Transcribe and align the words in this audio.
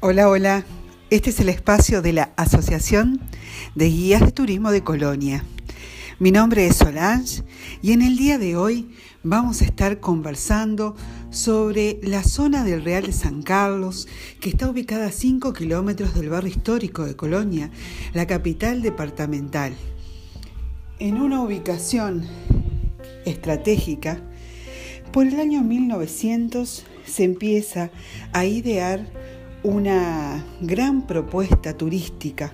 Hola, 0.00 0.28
hola. 0.28 0.66
Este 1.08 1.30
es 1.30 1.40
el 1.40 1.48
espacio 1.48 2.02
de 2.02 2.12
la 2.12 2.30
Asociación 2.36 3.18
de 3.74 3.86
Guías 3.86 4.20
de 4.20 4.30
Turismo 4.30 4.70
de 4.70 4.84
Colonia. 4.84 5.42
Mi 6.18 6.30
nombre 6.30 6.66
es 6.66 6.76
Solange 6.76 7.42
y 7.80 7.92
en 7.92 8.02
el 8.02 8.18
día 8.18 8.36
de 8.36 8.56
hoy 8.56 8.90
vamos 9.22 9.62
a 9.62 9.64
estar 9.64 9.98
conversando 9.98 10.94
sobre 11.30 11.98
la 12.02 12.24
zona 12.24 12.62
del 12.62 12.84
Real 12.84 13.06
de 13.06 13.12
San 13.12 13.42
Carlos, 13.42 14.06
que 14.38 14.50
está 14.50 14.68
ubicada 14.68 15.06
a 15.06 15.12
5 15.12 15.54
kilómetros 15.54 16.12
del 16.12 16.28
barrio 16.28 16.50
histórico 16.50 17.06
de 17.06 17.16
Colonia, 17.16 17.70
la 18.12 18.26
capital 18.26 18.82
departamental. 18.82 19.72
En 20.98 21.16
una 21.22 21.40
ubicación 21.40 22.26
estratégica, 23.24 24.20
por 25.10 25.26
el 25.26 25.40
año 25.40 25.62
1900 25.62 26.84
se 27.06 27.24
empieza 27.24 27.90
a 28.34 28.44
idear 28.44 29.06
una 29.62 30.44
gran 30.60 31.06
propuesta 31.06 31.76
turística 31.76 32.52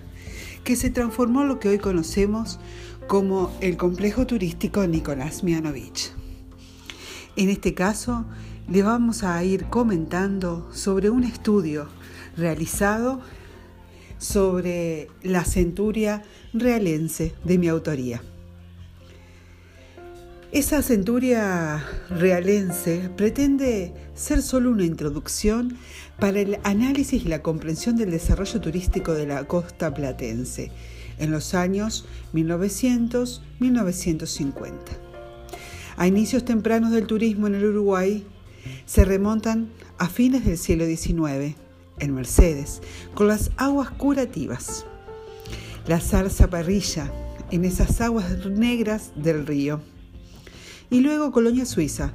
que 0.65 0.77
se 0.77 0.91
transformó 0.91 1.42
en 1.42 1.48
lo 1.48 1.59
que 1.59 1.69
hoy 1.69 1.78
conocemos 1.78 2.59
como 3.06 3.52
el 3.61 3.77
complejo 3.77 4.27
turístico 4.27 4.87
Nicolás 4.87 5.42
Mianovich. 5.42 6.12
En 7.37 7.48
este 7.48 7.75
caso, 7.75 8.25
le 8.69 8.83
vamos 8.83 9.25
a 9.25 9.42
ir 9.42 9.66
comentando 9.66 10.69
sobre 10.73 11.11
un 11.11 11.25
estudio 11.25 11.88
realizado 12.37 13.20
sobre 14.19 15.09
la 15.23 15.45
centuria 15.45 16.23
realense 16.53 17.34
de 17.45 17.59
mi 17.59 17.69
autoría. 17.69 18.23
Esa 20.52 20.80
centuria 20.83 21.83
realense 22.11 23.11
pretende 23.16 23.92
ser 24.15 24.42
solo 24.42 24.70
una 24.70 24.84
introducción 24.84 25.78
para 26.19 26.41
el 26.41 26.59
análisis 26.62 27.25
y 27.25 27.28
la 27.28 27.41
comprensión 27.41 27.97
del 27.97 28.11
desarrollo 28.11 28.61
turístico 28.61 29.14
de 29.14 29.27
la 29.27 29.44
costa 29.44 29.94
platense 29.94 30.70
en 31.19 31.31
los 31.31 31.55
años 31.55 32.05
1900-1950. 32.34 34.75
A 35.97 36.06
inicios 36.06 36.44
tempranos 36.44 36.91
del 36.91 37.06
turismo 37.06 37.47
en 37.47 37.55
el 37.55 37.64
Uruguay 37.64 38.27
se 38.84 39.06
remontan 39.06 39.70
a 39.97 40.11
fines 40.11 40.44
del 40.44 40.59
siglo 40.59 40.84
XIX, 40.84 41.56
en 41.98 42.14
Mercedes, 42.14 42.83
con 43.14 43.27
las 43.27 43.53
aguas 43.56 43.89
curativas. 43.89 44.84
La 45.87 45.98
zarza 45.98 46.50
parrilla 46.50 47.11
en 47.50 47.64
esas 47.64 48.03
aguas 48.03 48.44
negras 48.44 49.12
del 49.16 49.47
río 49.47 49.81
y 50.92 51.00
luego 51.00 51.32
Colonia 51.32 51.64
Suiza, 51.64 52.12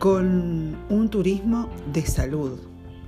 con 0.00 0.76
un 0.88 1.08
turismo 1.10 1.70
de 1.92 2.04
salud. 2.04 2.58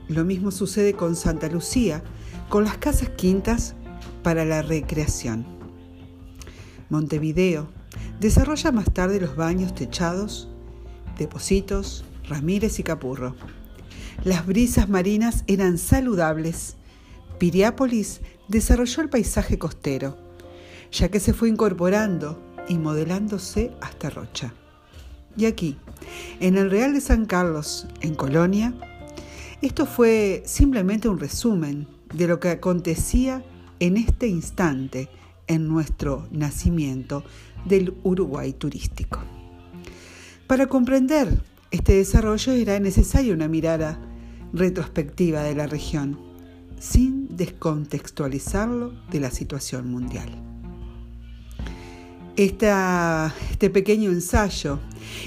Lo 0.06 0.24
mismo 0.24 0.52
sucede 0.52 0.92
con 0.92 1.16
Santa 1.16 1.48
Lucía, 1.48 2.04
con 2.48 2.62
las 2.62 2.78
casas 2.78 3.08
quintas 3.08 3.74
para 4.22 4.44
la 4.44 4.62
recreación. 4.62 5.44
Montevideo 6.88 7.66
desarrolla 8.20 8.70
más 8.70 8.92
tarde 8.94 9.20
los 9.20 9.34
baños 9.34 9.74
techados, 9.74 10.48
Depositos, 11.18 12.04
Ramírez 12.28 12.78
y 12.78 12.84
Capurro. 12.84 13.34
Las 14.22 14.46
brisas 14.46 14.88
marinas 14.88 15.42
eran 15.48 15.78
saludables. 15.78 16.76
Piriápolis 17.38 18.20
desarrolló 18.46 19.02
el 19.02 19.08
paisaje 19.08 19.58
costero, 19.58 20.16
ya 20.92 21.08
que 21.08 21.18
se 21.18 21.32
fue 21.32 21.48
incorporando 21.48 22.40
y 22.68 22.78
modelándose 22.78 23.72
hasta 23.80 24.10
Rocha. 24.10 24.54
Y 25.36 25.46
aquí, 25.46 25.76
en 26.40 26.56
el 26.56 26.70
Real 26.70 26.92
de 26.92 27.00
San 27.00 27.26
Carlos, 27.26 27.86
en 28.00 28.14
Colonia, 28.14 28.74
esto 29.62 29.86
fue 29.86 30.42
simplemente 30.46 31.08
un 31.08 31.18
resumen 31.18 31.86
de 32.14 32.26
lo 32.26 32.40
que 32.40 32.48
acontecía 32.48 33.44
en 33.78 33.96
este 33.96 34.26
instante 34.26 35.08
en 35.46 35.68
nuestro 35.68 36.28
nacimiento 36.30 37.24
del 37.64 37.94
Uruguay 38.02 38.52
turístico. 38.52 39.20
Para 40.46 40.66
comprender 40.66 41.42
este 41.70 41.94
desarrollo 41.94 42.52
era 42.52 42.80
necesaria 42.80 43.34
una 43.34 43.48
mirada 43.48 44.00
retrospectiva 44.52 45.42
de 45.42 45.54
la 45.54 45.66
región, 45.66 46.18
sin 46.78 47.36
descontextualizarlo 47.36 48.92
de 49.10 49.20
la 49.20 49.30
situación 49.30 49.90
mundial 49.90 50.49
este 52.44 53.68
pequeño 53.70 54.10
ensayo 54.10 54.78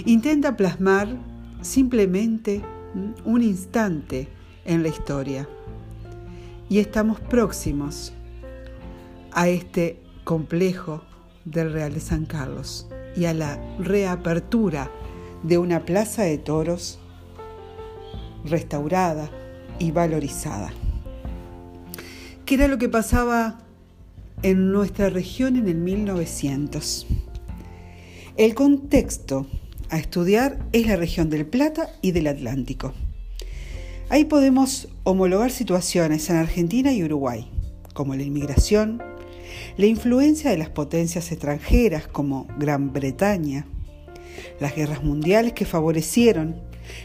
intenta 0.05 0.57
plasmar 0.57 1.07
simplemente 1.61 2.63
un 3.23 3.43
instante 3.43 4.29
en 4.65 4.81
la 4.81 4.89
historia. 4.89 5.47
Y 6.69 6.79
estamos 6.79 7.19
próximos 7.19 8.13
a 9.31 9.47
este 9.47 10.01
complejo 10.23 11.03
del 11.45 11.71
Real 11.71 11.93
de 11.93 11.99
San 11.99 12.25
Carlos 12.25 12.87
y 13.15 13.25
a 13.25 13.33
la 13.35 13.59
reapertura 13.77 14.89
de 15.43 15.59
una 15.59 15.85
plaza 15.85 16.23
de 16.23 16.39
toros 16.39 16.99
restaurada 18.43 19.29
y 19.77 19.91
valorizada. 19.91 20.71
¿Qué 22.45 22.55
era 22.55 22.67
lo 22.67 22.79
que 22.79 22.89
pasaba 22.89 23.59
en 24.43 24.73
nuestra 24.73 25.09
región 25.09 25.55
en 25.55 25.69
el 25.69 25.77
1900. 25.77 27.07
El 28.35 28.53
contexto 28.53 29.47
a 29.89 29.97
estudiar 29.97 30.59
es 30.73 30.85
la 30.85 30.97
región 30.97 31.29
del 31.29 31.45
Plata 31.45 31.89
y 32.01 32.11
del 32.11 32.27
Atlántico. 32.27 32.93
Ahí 34.09 34.25
podemos 34.25 34.89
homologar 35.03 35.49
situaciones 35.49 36.29
en 36.29 36.35
Argentina 36.35 36.91
y 36.91 37.03
Uruguay, 37.03 37.49
como 37.93 38.15
la 38.15 38.23
inmigración, 38.23 39.01
la 39.77 39.85
influencia 39.85 40.51
de 40.51 40.57
las 40.57 40.69
potencias 40.69 41.31
extranjeras 41.31 42.07
como 42.07 42.47
Gran 42.59 42.91
Bretaña, 42.91 43.65
las 44.59 44.75
guerras 44.75 45.03
mundiales 45.03 45.53
que 45.53 45.65
favorecieron 45.65 46.61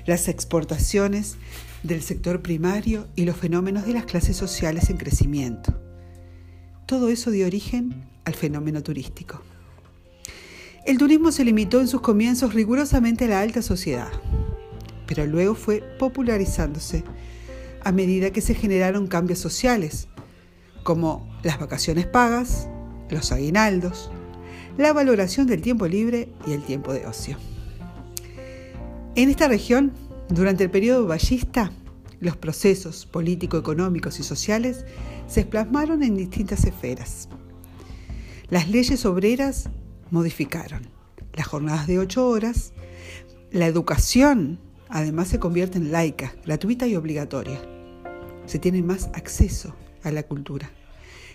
las 0.06 0.26
exportaciones 0.26 1.36
del 1.84 2.02
sector 2.02 2.42
primario 2.42 3.06
y 3.14 3.26
los 3.26 3.36
fenómenos 3.36 3.86
de 3.86 3.92
las 3.92 4.06
clases 4.06 4.36
sociales 4.36 4.90
en 4.90 4.96
crecimiento 4.96 5.77
todo 6.88 7.10
eso 7.10 7.30
dio 7.30 7.46
origen 7.46 8.06
al 8.24 8.34
fenómeno 8.34 8.82
turístico. 8.82 9.42
El 10.86 10.96
turismo 10.96 11.32
se 11.32 11.44
limitó 11.44 11.80
en 11.80 11.86
sus 11.86 12.00
comienzos 12.00 12.54
rigurosamente 12.54 13.26
a 13.26 13.28
la 13.28 13.40
alta 13.42 13.60
sociedad, 13.60 14.08
pero 15.06 15.26
luego 15.26 15.54
fue 15.54 15.82
popularizándose 15.98 17.04
a 17.84 17.92
medida 17.92 18.30
que 18.30 18.40
se 18.40 18.54
generaron 18.54 19.06
cambios 19.06 19.38
sociales, 19.38 20.08
como 20.82 21.28
las 21.42 21.60
vacaciones 21.60 22.06
pagas, 22.06 22.68
los 23.10 23.32
aguinaldos, 23.32 24.10
la 24.78 24.94
valoración 24.94 25.46
del 25.46 25.60
tiempo 25.60 25.86
libre 25.86 26.30
y 26.46 26.52
el 26.52 26.62
tiempo 26.62 26.94
de 26.94 27.06
ocio. 27.06 27.36
En 29.14 29.28
esta 29.28 29.46
región, 29.46 29.92
durante 30.30 30.64
el 30.64 30.70
periodo 30.70 31.06
ballista, 31.06 31.70
los 32.20 32.36
procesos 32.36 33.06
político-económicos 33.06 34.18
y 34.20 34.22
sociales 34.22 34.84
se 35.26 35.44
plasmaron 35.44 36.02
en 36.02 36.16
distintas 36.16 36.64
esferas. 36.64 37.28
Las 38.48 38.68
leyes 38.68 39.04
obreras 39.04 39.68
modificaron 40.10 40.88
las 41.34 41.46
jornadas 41.46 41.86
de 41.86 41.98
ocho 41.98 42.26
horas, 42.26 42.72
la 43.52 43.66
educación 43.66 44.58
además 44.88 45.28
se 45.28 45.38
convierte 45.38 45.78
en 45.78 45.92
laica, 45.92 46.34
gratuita 46.44 46.86
y 46.86 46.96
obligatoria. 46.96 47.60
Se 48.46 48.58
tiene 48.58 48.82
más 48.82 49.10
acceso 49.14 49.76
a 50.02 50.10
la 50.10 50.24
cultura. 50.24 50.70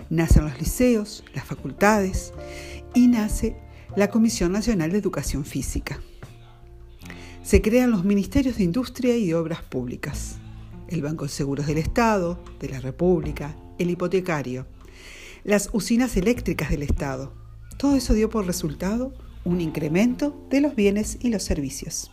Nacen 0.10 0.44
los 0.44 0.60
liceos, 0.60 1.24
las 1.34 1.46
facultades 1.46 2.34
y 2.94 3.08
nace 3.08 3.56
la 3.96 4.10
Comisión 4.10 4.52
Nacional 4.52 4.92
de 4.92 4.98
Educación 4.98 5.46
Física. 5.46 6.02
Se 7.44 7.62
crean 7.62 7.92
los 7.92 8.04
ministerios 8.04 8.58
de 8.58 8.64
Industria 8.64 9.16
y 9.16 9.28
de 9.28 9.36
Obras 9.36 9.62
Públicas 9.62 10.40
el 10.94 11.02
Banco 11.02 11.26
de 11.26 11.32
Seguros 11.32 11.68
del 11.68 11.78
Estado, 11.78 12.40
de 12.60 12.70
la 12.70 12.80
República, 12.80 13.56
el 13.80 13.90
hipotecario, 13.90 14.66
las 15.44 15.70
usinas 15.74 16.16
eléctricas 16.18 16.70
del 16.70 16.84
Estado. 16.84 17.34
Todo 17.78 17.96
eso 17.96 18.14
dio 18.14 18.30
por 18.30 18.46
resultado 18.46 19.14
un 19.44 19.60
incremento 19.60 20.46
de 20.50 20.62
los 20.62 20.76
bienes 20.76 21.18
y 21.22 21.30
los 21.30 21.44
servicios. 21.44 22.12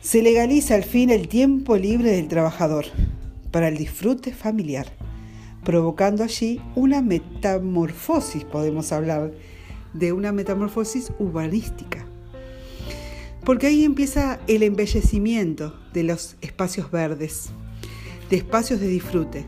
Se 0.00 0.22
legaliza 0.22 0.74
al 0.74 0.84
fin 0.84 1.10
el 1.10 1.28
tiempo 1.28 1.76
libre 1.76 2.10
del 2.10 2.28
trabajador 2.28 2.86
para 3.52 3.68
el 3.68 3.76
disfrute 3.76 4.32
familiar, 4.32 4.86
provocando 5.64 6.24
allí 6.24 6.60
una 6.74 7.02
metamorfosis, 7.02 8.44
podemos 8.44 8.90
hablar 8.90 9.32
de 9.92 10.12
una 10.12 10.32
metamorfosis 10.32 11.12
urbanística 11.18 12.06
porque 13.44 13.66
ahí 13.66 13.84
empieza 13.84 14.40
el 14.46 14.62
embellecimiento 14.62 15.74
de 15.92 16.04
los 16.04 16.36
espacios 16.40 16.90
verdes, 16.90 17.50
de 18.30 18.36
espacios 18.36 18.80
de 18.80 18.88
disfrute. 18.88 19.46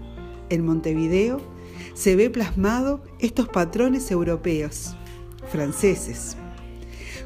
En 0.51 0.65
Montevideo 0.65 1.41
se 1.95 2.17
ve 2.17 2.29
plasmado 2.29 3.03
estos 3.21 3.49
patrones 3.49 4.11
europeos, 4.11 4.97
franceses, 5.51 6.37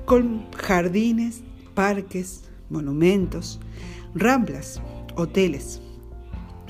con 0.05 0.51
jardines, 0.53 1.43
parques, 1.75 2.45
monumentos, 2.71 3.61
ramblas, 4.15 4.81
hoteles. 5.17 5.81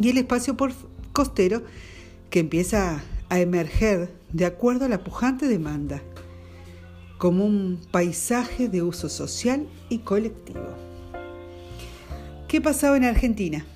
y 0.01 0.11
el 0.11 0.19
espacio 0.19 0.57
costero 1.13 1.65
que 2.31 2.39
empieza 2.39 3.03
a 3.29 3.41
emerger 3.41 4.15
de 4.33 4.47
acuerdo 4.47 4.85
a 4.85 4.89
la 4.89 5.03
pujante 5.03 5.49
demanda, 5.49 6.03
como 7.19 7.45
un 7.45 7.81
paisaje 7.91 8.69
de 8.69 8.83
uso 8.83 9.09
social 9.09 9.67
y 9.89 9.99
colectivo. 9.99 10.69
¿Qué 12.47 12.61
pasaba 12.61 12.97
en 12.97 13.05
Argentina? 13.05 13.67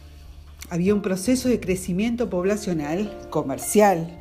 Había 0.71 0.95
un 0.95 1.03
proceso 1.03 1.49
de 1.49 1.61
crecimiento 1.61 2.31
poblacional, 2.31 3.29
comercial, 3.29 4.21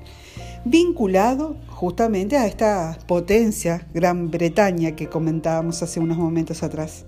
vinculado 0.65 1.56
justamente 1.69 2.35
a 2.35 2.47
esta 2.47 2.97
potencia, 3.07 3.88
Gran 3.94 4.29
Bretaña, 4.31 4.95
que 4.95 5.07
comentábamos 5.07 5.81
hace 5.81 6.00
unos 6.00 6.18
momentos 6.18 6.63
atrás. 6.63 7.06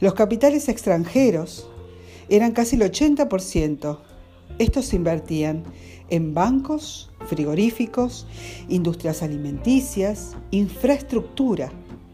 Los 0.00 0.14
capitales 0.14 0.68
extranjeros 0.68 1.68
eran 2.28 2.52
casi 2.52 2.76
el 2.76 2.82
80%. 2.82 3.98
Estos 4.58 4.86
se 4.86 4.96
invertían 4.96 5.64
en 6.08 6.34
bancos, 6.34 7.10
frigoríficos, 7.26 8.26
industrias 8.68 9.22
alimenticias, 9.22 10.36
infraestructura, 10.50 11.70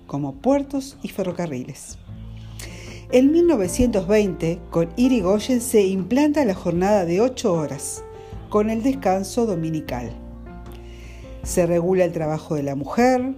como 0.07 0.35
puertos 0.35 0.99
y 1.03 1.09
ferrocarriles. 1.09 1.99
En 3.13 3.31
1920, 3.31 4.59
con 4.71 4.89
Irigoyen 4.97 5.61
se 5.61 5.83
implanta 5.83 6.45
la 6.45 6.55
jornada 6.55 7.05
de 7.05 7.21
8 7.21 7.53
horas, 7.53 8.03
con 8.49 8.71
el 8.71 8.83
descanso 8.83 9.47
dominical. 9.47 10.13
Se 11.43 11.67
regula 11.67 12.05
el 12.05 12.13
trabajo 12.13 12.55
de 12.55 12.63
la 12.63 12.75
mujer, 12.75 13.35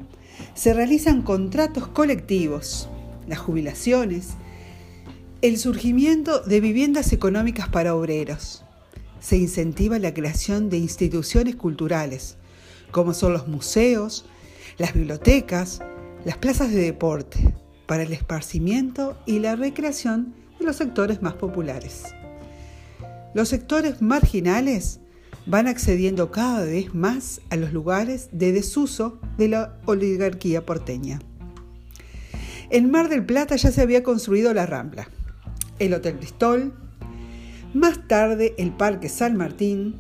se 0.55 0.75
realizan 0.75 1.23
contratos 1.23 1.89
colectivos, 1.89 2.89
las 3.27 3.39
jubilaciones, 3.39 4.35
el 5.43 5.59
surgimiento 5.59 6.41
de 6.41 6.61
viviendas 6.61 7.13
económicas 7.13 7.69
para 7.69 7.95
obreros, 7.95 8.64
se 9.25 9.39
incentiva 9.39 9.99
la 9.99 10.13
creación 10.13 10.69
de 10.69 10.77
instituciones 10.77 11.57
culturales, 11.57 12.37
como 12.91 13.15
son 13.15 13.33
los 13.33 13.49
museos, 13.49 14.27
las 14.77 14.93
bibliotecas, 14.93 15.81
las 16.27 16.37
plazas 16.37 16.71
de 16.71 16.83
deporte, 16.83 17.55
para 17.87 18.03
el 18.03 18.13
esparcimiento 18.13 19.17
y 19.25 19.39
la 19.39 19.57
recreación 19.57 20.35
de 20.59 20.67
los 20.67 20.77
sectores 20.77 21.23
más 21.23 21.33
populares. 21.33 22.03
Los 23.33 23.49
sectores 23.49 24.03
marginales 24.03 25.01
van 25.47 25.69
accediendo 25.69 26.31
cada 26.31 26.63
vez 26.63 26.95
más 26.95 27.41
a 27.49 27.57
los 27.57 27.73
lugares 27.73 28.29
de 28.31 28.53
desuso 28.53 29.19
de 29.39 29.49
la 29.49 29.79
oligarquía 29.87 30.67
porteña. 30.67 31.19
En 32.69 32.91
Mar 32.91 33.09
del 33.09 33.25
Plata 33.25 33.57
ya 33.57 33.71
se 33.71 33.81
había 33.81 34.03
construido 34.03 34.53
la 34.53 34.67
Rambla, 34.67 35.09
el 35.79 35.95
Hotel 35.95 36.17
Bristol, 36.19 36.75
más 37.75 38.07
tarde 38.07 38.55
el 38.57 38.71
Parque 38.71 39.09
San 39.09 39.37
Martín 39.37 39.97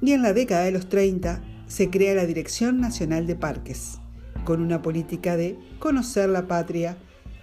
y 0.00 0.12
en 0.12 0.22
la 0.22 0.32
década 0.32 0.64
de 0.64 0.70
los 0.70 0.88
30 0.88 1.42
se 1.66 1.90
crea 1.90 2.14
la 2.14 2.24
Dirección 2.24 2.80
Nacional 2.80 3.26
de 3.26 3.36
Parques, 3.36 3.98
con 4.44 4.62
una 4.62 4.80
política 4.80 5.36
de 5.36 5.58
conocer 5.78 6.30
la 6.30 6.48
patria 6.48 6.96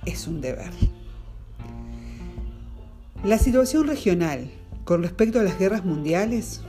es 0.05 0.27
un 0.27 0.41
deber. 0.41 0.71
La 3.23 3.37
situación 3.37 3.87
regional 3.87 4.49
con 4.85 5.03
respecto 5.03 5.39
a 5.39 5.43
las 5.43 5.59
guerras 5.59 5.85
mundiales, 5.85 6.61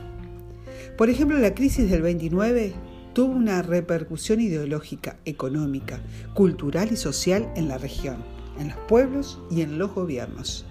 por 0.98 1.08
ejemplo 1.08 1.38
la 1.38 1.54
crisis 1.54 1.90
del 1.90 2.02
29 2.02 2.74
tuvo 3.14 3.32
una 3.32 3.62
repercusión 3.62 4.40
ideológica, 4.42 5.16
económica, 5.24 6.00
cultural 6.34 6.92
y 6.92 6.96
social 6.96 7.50
en 7.56 7.68
la 7.68 7.78
región, 7.78 8.18
en 8.58 8.68
los 8.68 8.76
pueblos 8.88 9.40
y 9.50 9.62
en 9.62 9.78
los 9.78 9.94
gobiernos 9.94 10.66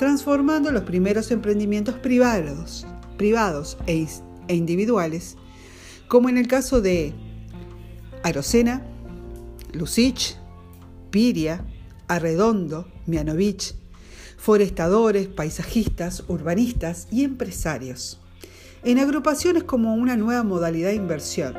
transformando 0.00 0.72
los 0.72 0.84
primeros 0.84 1.30
emprendimientos 1.30 1.94
privados, 1.96 2.86
privados 3.18 3.76
e, 3.86 4.06
e 4.48 4.54
individuales, 4.54 5.36
como 6.08 6.30
en 6.30 6.38
el 6.38 6.48
caso 6.48 6.80
de 6.80 7.12
Arocena, 8.22 8.82
Lucich, 9.74 10.38
Piria, 11.10 11.66
Arredondo, 12.08 12.88
Mianovich, 13.04 13.74
forestadores, 14.38 15.28
paisajistas, 15.28 16.24
urbanistas 16.28 17.06
y 17.10 17.24
empresarios, 17.24 18.22
en 18.82 19.00
agrupaciones 19.00 19.64
como 19.64 19.94
una 19.96 20.16
nueva 20.16 20.44
modalidad 20.44 20.88
de 20.88 20.94
inversión. 20.94 21.56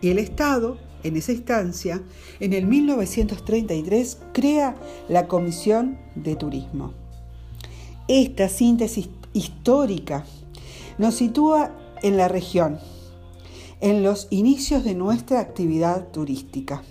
Y 0.00 0.10
el 0.10 0.20
Estado, 0.20 0.78
en 1.02 1.16
esa 1.16 1.32
instancia, 1.32 2.04
en 2.38 2.52
el 2.52 2.66
1933, 2.66 4.18
crea 4.32 4.76
la 5.08 5.26
Comisión 5.26 5.98
de 6.14 6.36
Turismo. 6.36 7.07
Esta 8.08 8.48
síntesis 8.48 9.10
histórica 9.34 10.24
nos 10.96 11.16
sitúa 11.16 11.76
en 12.02 12.16
la 12.16 12.26
región, 12.26 12.78
en 13.82 14.02
los 14.02 14.28
inicios 14.30 14.82
de 14.82 14.94
nuestra 14.94 15.40
actividad 15.40 16.08
turística. 16.08 16.82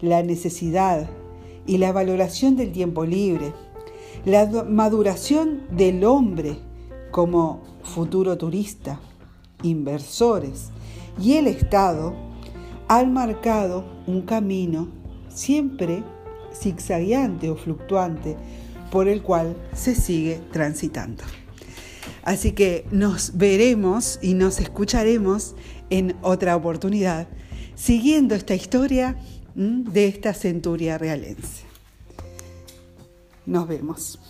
La 0.00 0.22
necesidad 0.22 1.06
y 1.66 1.76
la 1.76 1.92
valoración 1.92 2.56
del 2.56 2.72
tiempo 2.72 3.04
libre, 3.04 3.52
la 4.24 4.46
maduración 4.66 5.64
del 5.70 6.02
hombre 6.02 6.56
como 7.10 7.60
futuro 7.82 8.38
turista, 8.38 9.00
inversores 9.62 10.70
y 11.20 11.34
el 11.34 11.46
Estado 11.46 12.14
han 12.88 13.12
marcado 13.12 13.84
un 14.06 14.22
camino 14.22 14.88
siempre 15.28 16.02
zigzagueante 16.54 17.50
o 17.50 17.56
fluctuante 17.56 18.38
por 18.92 19.08
el 19.08 19.22
cual 19.22 19.56
se 19.74 19.94
sigue 19.94 20.40
transitando. 20.52 21.24
Así 22.22 22.52
que 22.52 22.86
nos 22.92 23.38
veremos 23.38 24.18
y 24.20 24.34
nos 24.34 24.60
escucharemos 24.60 25.56
en 25.88 26.14
otra 26.20 26.54
oportunidad, 26.54 27.26
siguiendo 27.74 28.34
esta 28.34 28.54
historia 28.54 29.16
de 29.54 30.06
esta 30.06 30.34
centuria 30.34 30.98
realense. 30.98 31.64
Nos 33.46 33.66
vemos. 33.66 34.20